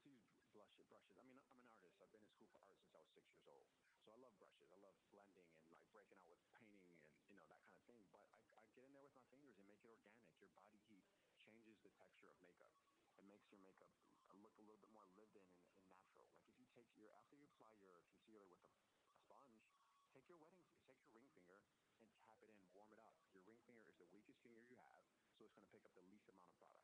use 0.72 0.88
brushes. 0.88 1.20
I 1.20 1.24
mean, 1.28 1.36
I'm 1.36 1.52
an 1.52 1.68
artist. 1.68 2.00
I've 2.00 2.12
been 2.16 2.24
in 2.24 2.32
school 2.32 2.48
for 2.54 2.64
art 2.64 2.80
since 2.80 2.96
I 2.96 3.02
was 3.04 3.12
six 3.12 3.28
years 3.36 3.48
old. 3.52 3.68
So 4.04 4.16
I 4.16 4.18
love 4.24 4.36
brushes. 4.40 4.70
I 4.72 4.80
love 4.80 4.96
blending 5.12 5.50
and 5.52 5.68
like 5.68 5.88
breaking 5.92 6.20
out 6.24 6.32
with 6.32 6.44
painting 6.56 6.84
and 6.88 6.96
you 7.28 7.36
know 7.36 7.48
that 7.52 7.60
kind 7.68 7.76
of 7.76 7.84
thing. 7.84 8.00
But 8.16 8.24
I, 8.32 8.40
I 8.56 8.64
get 8.72 8.88
in 8.88 8.96
there 8.96 9.04
with 9.04 9.16
my 9.16 9.26
fingers 9.28 9.60
and 9.60 9.68
make 9.68 9.84
it 9.84 9.92
organic. 9.92 10.32
Your 10.40 10.52
body 10.56 10.80
heat 10.88 11.04
changes 11.36 11.76
the 11.84 11.92
texture 12.00 12.32
of 12.32 12.40
makeup. 12.40 12.72
It 13.20 13.28
makes 13.28 13.52
your 13.52 13.60
makeup 13.60 13.92
look 14.40 14.56
a 14.60 14.64
little 14.64 14.80
bit 14.80 14.92
more 14.92 15.08
lived 15.20 15.36
in 15.36 15.48
and, 15.48 15.64
and 15.80 15.88
natural. 15.92 16.28
Like 16.32 16.48
if 16.48 16.56
you 16.60 16.68
take 16.72 16.92
your 16.96 17.12
after 17.16 17.36
you 17.36 17.48
apply 17.52 17.76
your 17.84 18.00
concealer 18.08 18.48
with 18.48 18.64
a, 18.64 18.72
a 19.12 19.16
sponge, 19.20 19.68
take 20.16 20.28
your 20.28 20.40
wedding, 20.40 20.68
take 20.88 21.00
your 21.04 21.12
ring 21.16 21.28
finger 21.32 21.60
and 22.00 22.08
tap 22.20 22.40
it 22.44 22.52
in, 22.52 22.60
warm 22.76 22.92
it 22.92 23.00
up. 23.00 23.16
Your 23.36 23.44
ring 23.48 23.60
finger 23.68 23.84
is 23.88 23.96
the 24.00 24.08
weakest 24.12 24.40
finger 24.44 24.64
you 24.68 24.80
have, 24.80 25.00
so 25.36 25.48
it's 25.48 25.56
going 25.56 25.68
to 25.68 25.72
pick 25.72 25.84
up 25.88 25.96
the 25.96 26.04
least 26.12 26.28
amount 26.28 26.52
of 26.52 26.56
product 26.60 26.83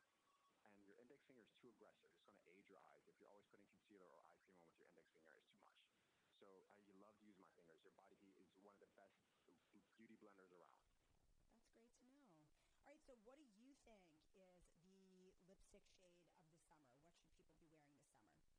finger 1.30 1.46
is 1.46 1.54
too 1.62 1.70
aggressive. 1.70 2.10
It's 2.10 2.26
going 2.26 2.34
to 2.34 2.42
age 2.50 2.66
your 2.66 2.82
eyes. 2.90 3.06
If 3.06 3.14
you're 3.22 3.30
always 3.30 3.46
putting 3.46 3.62
concealer 3.70 4.10
or 4.10 4.18
eye 4.26 4.34
cream 4.42 4.58
on 4.58 4.66
with 4.66 4.82
your 4.82 4.90
index 4.90 5.14
finger, 5.14 5.38
it's 5.38 5.54
too 5.62 5.70
much. 5.70 5.86
So 6.42 6.66
I 6.82 6.90
love 6.98 7.14
to 7.22 7.24
use 7.30 7.38
my 7.38 7.46
fingers. 7.54 7.78
Your 7.86 7.94
body 7.94 8.18
heat 8.18 8.34
is 8.34 8.50
one 8.58 8.74
of 8.74 8.82
the 8.82 8.90
best 8.98 9.14
beauty 9.94 10.18
blenders 10.18 10.50
around. 10.50 10.82
That's 10.82 11.86
great 11.86 12.02
to 12.02 12.10
know. 12.10 12.34
All 12.82 12.90
right, 12.90 12.98
so 13.06 13.14
what 13.22 13.38
do 13.38 13.46
you 13.46 13.54
think 13.54 13.70
is 13.70 13.78
the 13.78 13.94
lipstick 13.94 14.26
shade 14.34 14.50
of 14.50 14.58
the 14.58 14.74
summer? 14.82 15.06
What 15.46 15.62
should 15.62 15.70
people 15.70 15.86
be 15.86 15.94
wearing 16.02 16.18
this 16.18 16.42
summer? 16.42 17.78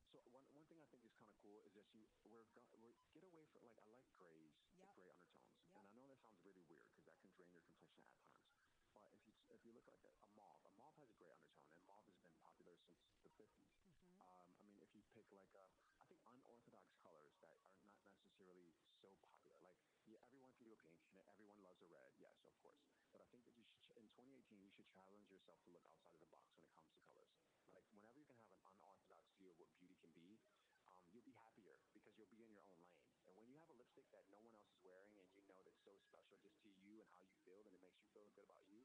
So 0.08 0.24
one 0.32 0.48
one 0.56 0.64
thing 0.72 0.80
I 0.80 0.88
think 0.88 1.04
is 1.04 1.12
kind 1.16 1.28
of 1.28 1.36
cool 1.44 1.60
is 1.68 1.72
just 1.76 1.92
you 1.92 2.08
we're, 2.24 2.48
we're 2.56 2.68
get 3.12 3.24
away 3.28 3.44
from 3.52 3.64
like 3.68 3.76
I 3.80 3.88
like 3.92 4.08
grays, 4.16 4.56
Yep. 4.80 4.92
gray 4.96 5.12
undertones, 5.12 5.60
Yep. 5.68 5.76
and 5.76 5.84
I 5.88 5.92
know 5.96 6.08
that 6.08 6.20
sounds 6.24 6.40
really 6.44 6.64
weird 6.68 6.88
because 6.88 7.04
that 7.08 7.20
can 7.20 7.32
drain 7.36 7.52
your 7.52 7.64
complexion 7.68 8.08
at 8.08 8.20
times. 8.28 8.56
But 8.96 9.08
if 9.12 9.20
you 9.24 9.32
if 9.52 9.60
you 9.64 9.72
look 9.76 9.88
like 9.88 10.04
a, 10.04 10.12
a 10.24 10.30
mauve, 10.36 10.64
a 10.68 10.72
mauve 10.76 10.96
has 11.00 11.08
a 11.08 11.16
gray 11.16 11.32
undertone, 11.32 11.72
and 11.72 11.84
mauve 11.88 12.04
has 12.08 12.20
been 12.20 12.36
popular 12.40 12.76
since 12.84 13.00
the 13.24 13.31
50s. 13.42 13.74
Mm-hmm. 13.90 14.22
Um, 14.22 14.46
I 14.54 14.62
mean, 14.70 14.78
if 14.86 14.94
you 14.94 15.02
pick 15.18 15.26
like 15.34 15.50
a, 15.58 15.66
I 15.98 16.06
think 16.06 16.22
unorthodox 16.30 16.94
colors 17.02 17.34
that 17.42 17.50
are 17.50 17.62
not 17.82 17.98
necessarily 18.06 18.70
so 19.02 19.10
popular. 19.18 19.58
Like 19.66 19.82
yeah, 20.06 20.22
everyone 20.30 20.54
can 20.54 20.70
do 20.70 20.74
a 20.78 20.82
pink, 20.86 21.02
and 21.18 21.26
everyone 21.26 21.58
loves 21.66 21.82
a 21.82 21.90
red. 21.90 22.14
Yes, 22.22 22.38
of 22.46 22.54
course. 22.62 22.78
But 23.10 23.26
I 23.26 23.28
think 23.34 23.42
that 23.50 23.58
you 23.58 23.66
should 23.66 23.98
in 23.98 24.06
2018 24.14 24.62
you 24.62 24.70
should 24.78 24.90
challenge 24.94 25.26
yourself 25.34 25.58
to 25.66 25.74
look 25.74 25.86
outside 25.90 26.14
of 26.14 26.22
the 26.22 26.30
box 26.30 26.54
when 26.54 26.70
it 26.70 26.74
comes 26.78 26.94
to 26.94 27.02
colors. 27.10 27.34
Like 27.74 27.88
whenever 27.90 28.14
you 28.14 28.28
can 28.30 28.38
have 28.46 28.54
an 28.54 28.62
unorthodox 28.78 29.34
view 29.42 29.50
of 29.50 29.58
what 29.58 29.74
beauty 29.82 29.98
can 29.98 30.14
be, 30.14 30.38
um, 30.86 31.02
you'll 31.10 31.26
be 31.26 31.34
happier 31.34 31.82
because 31.98 32.14
you'll 32.20 32.30
be 32.30 32.46
in 32.46 32.54
your 32.54 32.62
own 32.70 32.78
lane. 32.86 33.02
And 33.26 33.34
when 33.40 33.50
you 33.50 33.58
have 33.58 33.72
a 33.74 33.78
lipstick 33.80 34.06
that 34.14 34.28
no 34.30 34.38
one 34.46 34.54
else 34.54 34.70
is 34.70 34.82
wearing 34.86 35.16
and 35.18 35.28
you 35.34 35.42
know 35.50 35.64
that's 35.66 35.82
so 35.82 35.96
special 35.98 36.38
just 36.46 36.62
to 36.62 36.70
you 36.86 37.02
and 37.02 37.10
how 37.16 37.24
you 37.26 37.34
feel 37.48 37.64
and 37.66 37.74
it 37.74 37.82
makes 37.82 37.98
you 38.04 38.08
feel 38.12 38.28
good 38.36 38.46
about 38.46 38.68
you, 38.70 38.84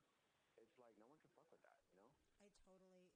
it's 0.56 0.56
like 0.56 0.70
no 0.78 0.88
one 1.04 1.18
can 1.18 1.28
fuck 1.34 1.48
with 1.50 1.62
that, 1.66 1.82
you 1.90 1.98
know? 1.98 2.14
I 2.40 2.48
totally. 2.64 3.15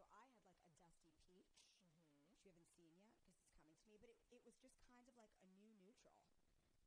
So 0.00 0.16
I 0.16 0.24
had 0.32 0.40
like 0.48 0.64
a 0.64 0.72
dusty 0.80 1.12
peach, 1.28 1.52
Mm-hmm. 1.60 2.32
which 2.32 2.40
you 2.40 2.48
haven't 2.48 2.72
seen 2.72 2.88
yet 2.96 3.12
because 3.20 3.36
it's 3.36 3.52
coming 3.52 3.76
to 3.76 3.84
me, 3.84 4.00
but 4.00 4.08
it, 4.08 4.16
it 4.32 4.40
was 4.48 4.56
just 4.64 4.80
kind 4.88 5.04
of 5.04 5.12
like 5.20 5.28
a 5.36 5.44
new 5.60 5.68
neutral, 5.76 6.16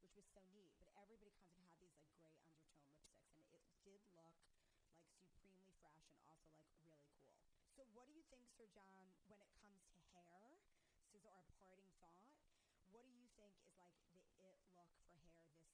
which 0.01 0.17
was 0.17 0.25
so 0.33 0.41
neat. 0.49 0.73
But 0.81 0.89
everybody 0.97 1.29
kind 1.37 1.53
of 1.53 1.61
had 1.69 1.77
these 1.77 1.93
like 1.93 2.09
gray 2.17 2.33
undertone 2.33 2.89
lipsticks, 2.89 3.37
and 3.37 3.45
it 3.53 3.61
did 3.85 4.01
look 4.17 4.33
like 4.33 4.33
supremely 5.13 5.69
fresh 5.77 6.01
and 6.09 6.09
also 6.25 6.49
like 6.57 6.65
really 6.73 6.73
cool. 6.81 6.97
So 7.77 7.85
what 7.93 8.09
do 8.09 8.13
you 8.17 8.25
think, 8.33 8.49
Sir 8.57 8.65
John, 8.73 9.13
when 9.29 9.37
it 9.37 9.53
comes 9.61 9.85
to 9.93 10.17
hair? 10.33 10.57
This 10.97 11.13
is 11.13 11.23
our 11.29 11.45
parting 11.61 11.93
thought. 12.01 12.17
What 12.89 13.05
do 13.05 13.13
you 13.13 13.29
think 13.37 13.53
is 13.61 13.77
like 13.77 13.93
the 14.09 14.17
it 14.17 14.41
look 14.41 14.57
for 14.65 14.73
hair 14.73 14.89
this 14.89 15.05
summer? 15.05 15.69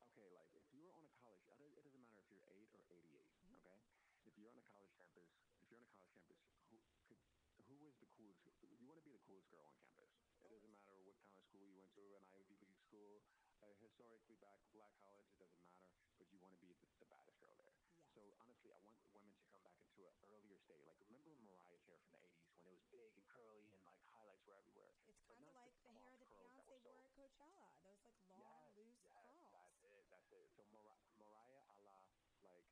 Okay, 0.00 0.28
like 0.32 0.48
if 0.56 0.64
you 0.72 0.84
were 0.88 0.96
on 0.96 1.04
a 1.04 1.12
college, 1.20 1.44
it 1.76 1.84
doesn't 1.84 2.00
matter 2.00 2.20
if 2.24 2.28
you're 2.32 2.46
eight 2.48 2.70
or 2.72 2.84
88. 2.88 3.28
Mhm. 3.42 3.58
Okay, 3.60 3.78
if 4.24 4.32
you're 4.38 4.50
on 4.52 4.58
a 4.58 4.66
college 4.70 4.92
campus, 4.98 5.26
if 5.34 5.53
you're 5.74 5.82
on 5.82 5.90
a 5.90 6.22
college 6.22 6.22
campus, 6.30 6.62
who 6.70 6.78
could 7.10 7.18
who 7.66 7.76
is 7.90 7.96
the 7.98 8.06
coolest? 8.14 8.44
You 8.62 8.86
want 8.86 9.00
to 9.00 9.06
be 9.06 9.10
the 9.14 9.22
coolest 9.26 9.50
girl 9.50 9.64
on 9.66 9.74
campus. 9.82 10.12
It 10.44 10.50
doesn't 10.52 10.70
matter 10.70 11.00
what 11.02 11.18
kind 11.18 11.34
of 11.34 11.42
school 11.42 11.64
you 11.66 11.74
went 11.74 11.90
to, 11.98 12.04
an 12.14 12.22
Ivy 12.30 12.56
League 12.62 12.78
school, 12.78 13.24
a 13.58 13.66
historically 13.82 14.36
black 14.38 14.60
black 14.70 14.92
college. 15.02 15.26
It 15.34 15.38
doesn't 15.40 15.58
matter, 15.58 15.90
but 16.20 16.30
you 16.30 16.38
want 16.38 16.54
to 16.54 16.60
be 16.62 16.76
the, 16.78 16.86
the 17.00 17.08
baddest 17.08 17.40
girl 17.42 17.56
there. 17.58 17.74
Yeah. 17.74 18.06
So 18.14 18.20
honestly, 18.38 18.70
I 18.70 18.78
want 18.86 19.00
women 19.10 19.34
to 19.34 19.44
come 19.50 19.62
back 19.66 19.80
into 19.82 20.06
an 20.06 20.14
earlier 20.30 20.58
state. 20.60 20.84
Like 20.86 20.98
remember 21.02 21.34
Mariah's 21.42 21.82
hair 21.88 21.98
from 22.06 22.14
the 22.14 22.22
80s 22.22 22.54
when 22.62 22.70
it 22.70 22.74
was 22.78 22.84
big 22.92 23.10
and 23.18 23.26
curly 23.26 23.74
and 23.74 23.82
like 23.82 23.98
highlights 24.06 24.44
were 24.46 24.54
everywhere. 24.54 24.94
It's 25.10 25.22
kind 25.26 25.42
of 25.48 25.54
like 25.56 25.74
the 25.82 25.90
hair 25.90 26.14
that 26.20 26.30
Beyonce 26.30 26.78
wore 26.84 27.00
at 27.02 27.10
Coachella. 27.18 27.74
Those 27.82 28.00
like 28.06 28.22
long, 28.38 28.68
yes, 28.70 28.70
loose 28.76 29.00
yes, 29.02 29.10
curls. 29.10 29.46
That's 29.50 29.78
it. 29.82 30.04
That's 30.10 30.30
it. 30.30 30.46
So 30.54 30.62
Mar- 30.70 31.02
Mariah 31.18 31.64
a 31.74 31.78
la 31.82 31.98
like 32.44 32.66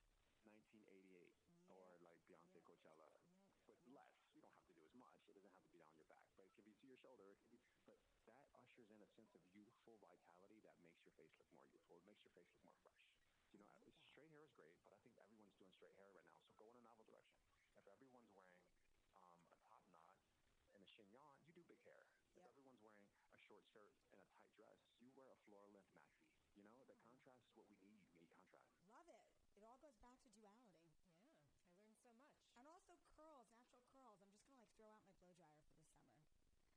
1988 0.44 1.26
or 1.26 1.32
Yeah. 1.32 1.34
like 1.34 1.41
Yeah. 2.82 2.90
Coachella, 2.90 3.22
but 3.66 3.78
less. 3.94 4.10
You 4.34 4.42
don't 4.42 4.50
have 4.58 4.66
to 4.66 4.74
do 4.74 4.82
as 4.82 4.94
much. 4.98 5.22
It 5.30 5.34
doesn't 5.38 5.54
have 5.54 5.62
to 5.62 5.70
be 5.70 5.78
down 5.78 5.94
your 5.94 6.08
back, 6.10 6.26
but 6.34 6.44
it 6.46 6.52
can 6.58 6.64
be 6.66 6.74
to 6.82 6.86
your 6.90 6.98
shoulder. 6.98 7.30
Be, 7.50 7.62
but 7.86 7.98
that 8.26 8.42
ushers 8.58 8.90
in 8.90 8.98
a 8.98 9.08
sense 9.14 9.30
of 9.38 9.42
youthful 9.54 9.96
vitality 10.02 10.58
that 10.66 10.76
makes 10.82 10.98
your 11.06 11.14
face 11.14 11.30
look 11.38 11.46
more 11.54 11.62
youthful. 11.70 12.02
It 12.02 12.06
makes 12.10 12.22
your 12.26 12.34
face 12.34 12.50
look 12.50 12.62
more 12.66 12.78
fresh. 12.82 13.06
You 13.54 13.58
know, 13.62 13.70
I 13.70 13.78
love 13.78 13.86
it's- 13.86 14.02
that. 14.02 14.10
straight 14.12 14.30
hair 14.34 14.42
is 14.42 14.52
great, 14.58 14.74
but 14.82 14.92
I 14.92 14.98
think 15.02 15.14
everyone's 15.14 15.54
doing 15.58 15.70
straight 15.78 15.94
hair 15.94 16.10
right 16.10 16.26
now. 16.26 16.42
So 16.42 16.50
go 16.58 16.66
in 16.68 16.76
a 16.76 16.82
novel 16.82 17.06
direction. 17.06 17.46
If 17.78 17.86
everyone's 17.86 18.30
wearing 18.34 18.66
um, 19.14 19.38
a 19.54 19.56
top 19.62 19.82
knot 19.86 20.10
and 20.74 20.82
a 20.82 20.86
chignon, 20.90 21.38
you 21.46 21.54
do 21.54 21.62
big 21.70 21.80
hair. 21.86 22.02
Yep. 22.34 22.50
If 22.50 22.58
everyone's 22.58 22.82
wearing 22.82 23.06
a 23.30 23.38
short 23.46 23.62
shirt 23.70 23.94
and 24.10 24.18
a 24.18 24.26
tight 24.34 24.50
dress, 24.58 24.78
you 24.98 25.14
wear 25.14 25.30
a 25.30 25.38
floor 25.46 25.64
length 25.70 25.94
maxi. 25.94 26.26
You 26.58 26.66
know, 26.74 26.82
the 26.90 26.98
contrast 27.06 27.46
is 27.46 27.54
what 27.56 27.66
we 27.70 27.78
need. 27.86 28.10
We 28.18 28.26
need 28.26 28.42
contrast. 28.50 28.82
Love 28.90 29.06
it. 29.08 29.22
It 29.56 29.62
all 29.64 29.78
goes 29.80 29.96
back 30.02 30.18
to 30.24 30.28
duality. 30.34 30.74
Yeah, 30.82 31.70
I 31.78 31.86
learned 31.86 32.00
so 32.02 32.10
much. 32.16 32.34
And 32.58 32.66
also 32.92 33.08
curls, 33.16 33.48
natural 33.56 33.88
curls. 33.88 34.20
I'm 34.20 34.28
just 34.28 34.44
gonna 34.44 34.60
like 34.60 34.68
throw 34.76 34.84
out 34.92 35.00
my 35.00 35.08
blow 35.16 35.32
dryer 35.32 35.56
for 35.64 35.72
this 35.72 35.88
summer. 35.96 36.12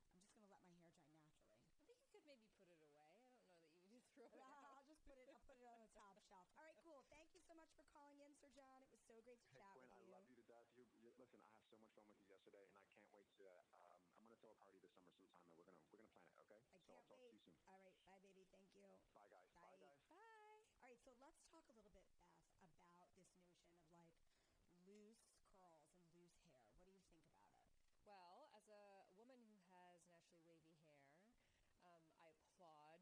I'm 0.08 0.16
just 0.16 0.32
gonna 0.32 0.48
let 0.48 0.64
my 0.64 0.72
hair 0.80 0.96
dry 0.96 1.12
naturally. 1.20 1.60
I 1.76 1.84
think 1.84 2.00
you 2.00 2.08
could 2.08 2.24
maybe 2.24 2.48
put 2.56 2.72
it 2.72 2.80
away. 2.80 2.96
I 2.96 3.04
don't 3.12 3.20
know 3.20 3.60
that 3.68 3.76
you 3.84 3.92
need 3.92 4.00
to 4.08 4.12
throw 4.16 4.24
it 4.32 4.40
I'll 4.40 4.88
just 4.88 5.04
put 5.04 5.18
it. 5.20 5.28
I'll 5.28 5.44
put 5.44 5.60
it 5.60 5.68
on 5.68 5.80
the 5.84 5.92
top 5.92 6.16
shelf. 6.24 6.48
All 6.56 6.64
right, 6.64 6.80
cool. 6.80 7.04
Thank 7.12 7.28
you 7.36 7.42
so 7.44 7.52
much 7.54 7.68
for 7.76 7.84
calling 7.92 8.16
in, 8.24 8.32
Sir 8.40 8.48
John. 8.56 8.80
It 8.80 8.88
was 8.92 9.04
so 9.04 9.20
great 9.28 9.44
to 9.44 9.48
Hey 9.52 9.60
chat 9.60 9.76
Quinn, 9.76 9.84
with 9.84 9.92
you. 9.96 10.08
I 10.08 10.08
love 10.08 10.24
you 10.28 10.36
to 10.36 10.46
death. 10.48 10.68
You, 10.76 10.86
you 11.04 11.12
listen. 11.20 11.44
I 11.44 11.52
had 11.52 11.66
so 11.68 11.76
much 11.76 11.92
fun 11.92 12.06
with 12.08 12.16
you 12.24 12.32
yesterday, 12.32 12.64
and 12.64 12.76
I 12.80 12.84
can't 12.96 13.12
wait 13.12 13.28
to. 13.36 13.44
Um, 13.84 14.00
I'm 14.16 14.26
gonna 14.26 14.40
throw 14.40 14.52
a 14.52 14.60
party 14.60 14.78
this 14.80 14.92
summer 14.96 15.12
sometime, 15.16 15.44
and 15.48 15.56
we're 15.56 15.64
gonna 15.68 15.84
we're 15.92 15.98
gonna 16.00 16.16
plan 16.16 16.24
it. 16.24 16.32
Okay? 16.40 16.62
I 16.80 16.82
so 16.88 16.94
I'll 16.96 17.04
can't 17.04 17.08
talk 17.08 17.20
wait. 17.20 17.32
to 17.32 17.36
you 17.36 17.52
soon. 17.52 17.66
All 17.66 17.78
right, 17.80 17.94
bye, 18.06 18.20
baby. 18.22 18.46
Thank 18.50 18.70
you. 18.74 18.86
Bye 19.14 19.28
guys. 19.28 19.48
Bye. 19.52 19.72
Bye 19.72 19.80
guys. 19.82 20.00
Bye. 20.08 20.62
All 20.80 20.88
right, 20.88 21.00
so 21.04 21.12
let's 21.20 21.42
talk 21.50 21.66
a 21.70 21.74
little 21.76 21.92
bit, 21.92 22.06
Beth, 22.10 22.30
about 22.96 23.12
this 23.16 23.28
notion 23.34 23.66
of 23.90 23.92
like 23.92 24.12
loose 24.86 25.26
curls 25.58 25.86
and 25.98 26.12
loose 26.16 26.36
hair. 26.44 26.62
What 26.78 26.86
do 26.86 26.92
you 26.92 27.00
think 27.00 27.12
about 27.12 27.34
it? 27.34 27.42
Well, 28.04 28.50
as 28.54 28.68
a 28.68 29.04
woman 29.16 29.42
who 29.48 29.58
has 29.72 30.00
naturally 30.08 30.44
wavy 30.46 30.72
hair, 30.78 31.02
um, 31.82 32.06
I 32.20 32.28
applaud. 32.30 33.00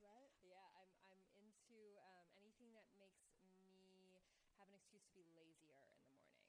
It? 0.00 0.32
yeah, 0.48 0.64
I'm 0.80 0.88
I'm 1.04 1.20
into 1.36 1.76
um, 2.00 2.24
anything 2.40 2.72
that 2.72 2.88
makes 2.96 3.20
me 3.44 4.16
have 4.56 4.64
an 4.72 4.76
excuse 4.80 5.04
to 5.04 5.12
be 5.12 5.28
lazier 5.36 5.76
in 5.76 5.92
the 5.92 6.08
morning. 6.16 6.48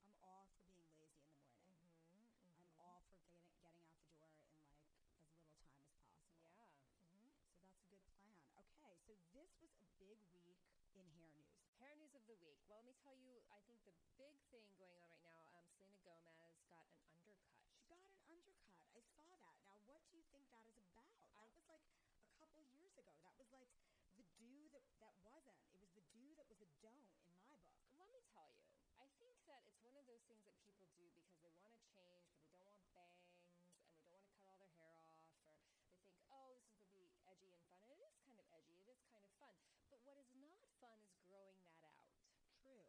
I'm 0.00 0.16
all 0.24 0.48
for 0.56 0.64
being 0.72 0.88
lazy 0.96 1.28
in 1.28 1.36
the 1.36 1.52
morning. 1.52 1.76
Mm-hmm, 2.16 2.48
I'm 2.56 2.72
all 2.80 3.04
for 3.12 3.20
getting 3.60 3.92
getting 4.08 4.24
out 4.24 4.32
the 4.40 4.48
door 4.56 4.72
in 4.72 4.80
like 4.80 5.04
as 5.04 5.20
little 5.20 5.20
time 5.20 5.52
as 5.52 5.68
possible. 5.68 6.32
Yeah. 6.40 6.72
Mm-hmm. 7.12 7.36
So 7.44 7.60
that's 7.60 7.76
a 7.84 7.88
good 7.92 8.04
plan. 8.16 8.40
Okay, 8.56 8.96
so 9.04 9.12
this 9.36 9.52
was 9.60 9.72
a 9.76 9.84
big 10.00 10.16
week 10.32 10.64
in 10.96 11.04
hair 11.20 11.28
news. 11.36 11.52
Hair 11.76 11.92
news 12.00 12.16
of 12.16 12.24
the 12.24 12.40
week. 12.40 12.56
Well, 12.66 12.80
let 12.80 12.88
me 12.88 12.96
tell 13.04 13.14
you, 13.20 13.36
I 13.52 13.60
think 13.68 13.84
the 13.84 13.92
big 14.16 14.34
thing 14.48 14.64
going 14.80 14.96
on 15.04 15.12
right 15.12 15.24
now, 15.28 15.44
um, 15.52 15.68
Selena 15.76 16.00
Gomez 16.02 16.32
got 16.40 16.40
an 16.40 16.40
undercut. 16.40 16.88
She 17.20 17.84
got 17.84 18.00
an 18.00 18.16
undercut. 18.24 18.72
I 18.96 19.00
saw 19.12 19.28
that. 19.28 19.60
Now, 19.68 19.76
what 19.84 20.00
do 20.08 20.16
you 20.16 20.24
think 20.32 20.48
that 20.50 20.64
is 20.66 20.80
about? 20.80 21.12
That 21.36 21.46
was 21.52 21.62
like 21.68 21.84
a 21.84 22.34
couple 22.40 22.62
years 22.74 22.87
ago. 22.98 23.14
That 23.22 23.34
was 23.38 23.48
like 23.54 23.70
the 24.18 24.26
do 24.42 24.66
that 24.74 24.82
that 24.98 25.14
wasn't. 25.22 25.58
It 25.70 25.78
was 25.78 25.92
the 25.94 26.04
do 26.10 26.34
that 26.34 26.46
was 26.50 26.58
a 26.62 26.68
don't 26.82 27.14
in 27.14 27.30
my 27.30 27.38
book. 27.46 27.62
Let 27.98 28.10
me 28.10 28.22
tell 28.34 28.50
you, 28.50 28.60
I 28.98 29.06
think 29.22 29.38
that 29.46 29.62
it's 29.70 29.82
one 29.86 29.94
of 29.94 30.04
those 30.10 30.22
things 30.26 30.42
that 30.46 30.58
people 30.66 30.90
do 30.98 31.06
because 31.14 31.38
they 31.42 31.54
want 31.62 31.74
to 31.78 31.82
change, 31.94 32.26
but 32.34 32.50
they 32.50 32.58
don't 32.58 32.74
want 32.74 32.90
bangs 32.98 33.30
and 33.30 33.94
they 33.94 34.10
don't 34.10 34.10
want 34.10 34.26
to 34.26 34.34
cut 34.34 34.42
all 34.50 34.58
their 34.58 34.74
hair 34.82 34.98
off, 35.06 35.22
or 35.46 35.54
they 35.54 35.54
think, 35.70 35.86
oh, 36.34 36.50
this 36.58 36.66
is 36.66 36.74
going 36.90 36.90
to 36.90 36.98
be 36.98 37.06
edgy 37.30 37.54
and 37.54 37.62
fun. 37.70 37.82
And 37.86 37.94
it 37.94 38.02
is 38.02 38.14
kind 38.26 38.38
of 38.38 38.46
edgy, 38.50 38.78
it 38.82 38.88
is 38.90 39.02
kind 39.14 39.22
of 39.22 39.32
fun. 39.38 39.54
But 39.90 40.02
what 40.02 40.18
is 40.18 40.30
not 40.34 40.66
fun 40.82 40.98
is 41.06 41.14
growing 41.26 41.62
that 41.62 41.78
out. 41.86 42.10
True. 42.58 42.82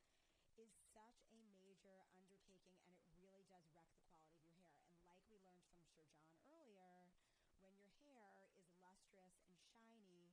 is 0.62 0.70
such 0.94 1.18
a 1.27 1.35
major 1.51 1.98
undertaking 2.14 2.79
and 2.87 2.94
it 2.94 3.11
really 3.18 3.42
does 3.51 3.66
wreck 3.75 3.90
the 3.90 4.03
quality 4.07 4.38
of 4.38 4.46
your 4.46 4.62
hair. 4.62 4.87
And 4.94 5.03
like 5.11 5.22
we 5.27 5.42
learned 5.42 5.66
from 5.75 5.83
Sir 5.90 6.07
John 6.14 6.38
earlier, 6.46 7.11
when 7.59 7.75
your 7.83 7.90
hair 8.07 8.46
is 8.55 8.70
lustrous 8.79 9.35
and 9.42 9.59
shiny, 9.75 10.31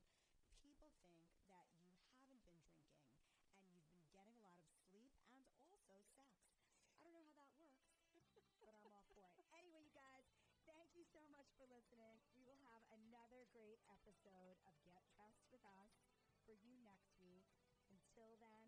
people 0.62 0.94
think 1.02 1.18
that 1.26 1.34
you 1.34 1.50
haven't 1.50 1.90
been 1.98 2.14
drinking 2.22 2.62
and 3.58 3.66
you've 3.74 3.90
been 3.90 4.06
getting 4.14 4.38
a 4.38 4.46
lot 4.46 4.62
of 4.62 4.70
sleep 4.86 5.10
and 5.26 5.42
also 5.58 5.98
sex. 6.14 6.30
I 7.02 7.10
don't 7.10 7.26
know 7.26 7.26
how 7.34 7.34
that 7.34 7.50
works, 7.58 7.90
but 8.62 8.70
I'm 8.70 8.86
all 8.86 9.02
for 9.10 9.18
it. 9.18 9.34
Anyway, 9.58 9.82
you 9.82 9.94
guys, 9.96 10.26
thank 10.70 10.94
you 10.94 11.02
so 11.10 11.18
much 11.34 11.50
for 11.58 11.66
listening. 11.66 12.22
We 12.38 12.46
will 12.46 12.60
have 12.70 12.86
another 12.94 13.50
great 13.50 13.82
episode 13.90 14.54
of 14.62 14.74
Get 14.86 15.02
Dressed 15.10 15.46
with 15.50 15.64
Us 15.66 15.90
for 16.46 16.54
you 16.54 16.76
next 16.84 17.14
week. 17.22 17.46
Until 17.90 18.36
then, 18.38 18.59